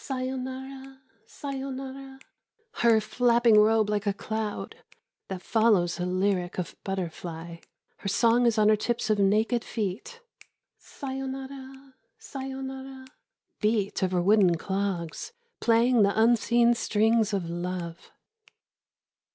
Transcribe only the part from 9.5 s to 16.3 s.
feet. Sayonara, sayonara.•• Beat of her wooden clogs Playing the